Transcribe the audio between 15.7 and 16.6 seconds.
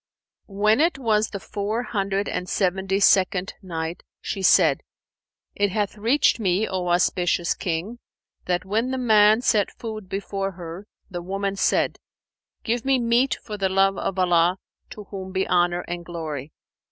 and Glory!'